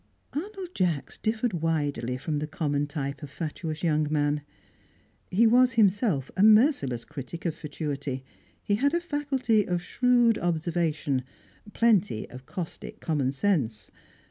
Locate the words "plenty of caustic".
11.73-12.99